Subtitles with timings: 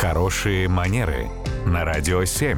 [0.00, 1.26] Хорошие манеры
[1.66, 2.56] на радио 7.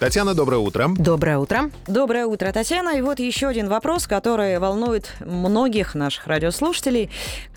[0.00, 0.88] Татьяна, доброе утро.
[0.98, 1.70] Доброе утро.
[1.86, 2.98] Доброе утро, Татьяна.
[2.98, 7.08] И вот еще один вопрос, который волнует многих наших радиослушателей.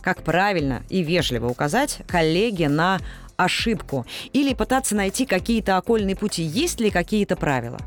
[0.02, 3.00] Как правильно и вежливо указать коллеге на
[3.36, 4.06] ошибку?
[4.32, 6.44] Или пытаться найти какие-то окольные пути?
[6.44, 7.80] Есть ли какие-то правила?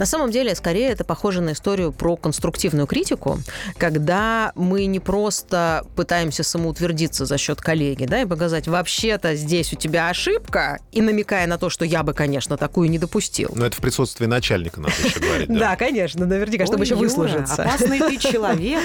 [0.00, 3.38] На самом деле, скорее, это похоже на историю про конструктивную критику,
[3.76, 9.76] когда мы не просто пытаемся самоутвердиться за счет коллеги, да, и показать, вообще-то здесь у
[9.76, 13.52] тебя ошибка, и намекая на то, что я бы, конечно, такую не допустил.
[13.54, 15.50] Но это в присутствии начальника надо еще говорить.
[15.60, 17.62] Да, конечно, наверняка, чтобы еще выслужиться.
[17.62, 18.80] опасный ты человек.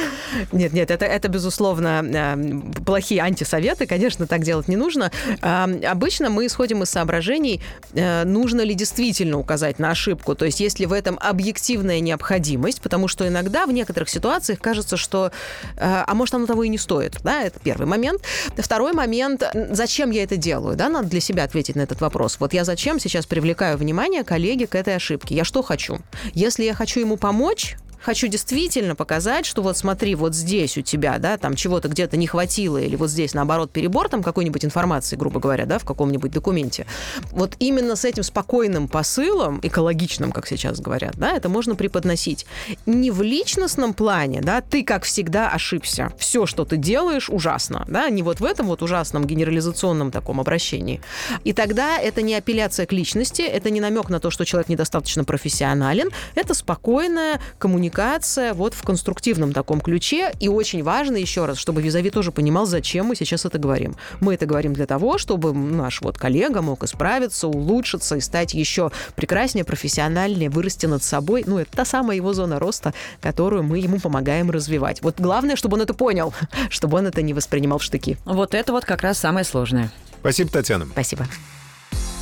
[0.52, 5.14] Нет, нет, это, это безусловно, э, плохие антисоветы, конечно, так делать не нужно.
[5.42, 7.62] А, обычно мы исходим из соображений,
[7.94, 13.08] э, нужно ли действительно указать на ошибку, то есть если в этом объективная необходимость, потому
[13.08, 15.31] что иногда в некоторых ситуациях кажется, что,
[15.78, 17.18] э, а может, оно того и не стоит.
[17.23, 18.22] Да, это первый момент.
[18.58, 20.76] Второй момент, зачем я это делаю?
[20.76, 22.38] Да, надо для себя ответить на этот вопрос.
[22.40, 25.36] Вот я зачем сейчас привлекаю внимание коллеги к этой ошибке?
[25.36, 26.00] Я что хочу?
[26.33, 31.17] Если я хочу ему помочь, хочу действительно показать, что вот смотри, вот здесь у тебя,
[31.17, 35.39] да, там чего-то где-то не хватило, или вот здесь, наоборот, перебор там какой-нибудь информации, грубо
[35.39, 36.86] говоря, да, в каком-нибудь документе.
[37.31, 42.45] Вот именно с этим спокойным посылом, экологичным, как сейчас говорят, да, это можно преподносить.
[42.86, 46.14] Не в личностном плане, да, ты, как всегда, ошибся.
[46.20, 51.02] Все, что ты делаешь, ужасно, да, не вот в этом вот ужасном генерализационном таком обращении.
[51.44, 55.23] И тогда это не апелляция к личности, это не намек на то, что человек недостаточно
[55.23, 60.34] профессионален, это спокойная коммуникация коммуникация вот в конструктивном таком ключе.
[60.40, 63.96] И очень важно еще раз, чтобы визави тоже понимал, зачем мы сейчас это говорим.
[64.20, 68.92] Мы это говорим для того, чтобы наш вот коллега мог исправиться, улучшиться и стать еще
[69.16, 71.44] прекраснее, профессиональнее, вырасти над собой.
[71.48, 75.02] Ну, это та самая его зона роста, которую мы ему помогаем развивать.
[75.02, 76.34] Вот главное, чтобы он это понял,
[76.70, 78.18] чтобы он это не воспринимал в штыки.
[78.26, 79.90] Вот это вот как раз самое сложное.
[80.20, 80.86] Спасибо, Татьяна.
[80.86, 81.28] Спасибо.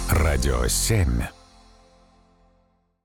[0.10, 1.43] Радио 7.